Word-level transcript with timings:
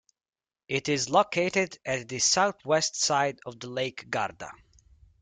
It 0.67 0.89
is 0.89 1.11
located 1.11 1.77
at 1.85 2.09
the 2.09 2.17
southwest 2.17 2.95
side 2.95 3.37
of 3.45 3.59
the 3.59 3.69
Lake 3.69 4.09
Garda. 4.09 4.49